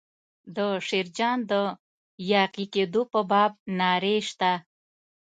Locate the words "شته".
4.29-4.51